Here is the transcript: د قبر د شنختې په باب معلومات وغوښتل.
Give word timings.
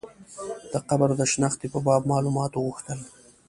د 0.71 0.73
قبر 0.89 1.09
د 1.19 1.21
شنختې 1.31 1.67
په 1.73 1.79
باب 1.87 2.01
معلومات 2.11 2.51
وغوښتل. 2.53 2.99